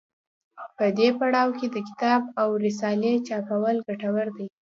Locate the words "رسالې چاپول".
2.65-3.75